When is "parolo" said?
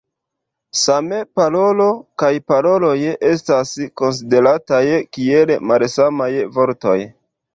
1.39-1.89